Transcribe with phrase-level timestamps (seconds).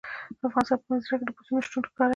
[0.39, 2.09] د افغانستان په منظره کې د پسونو شتون ښکاره دی.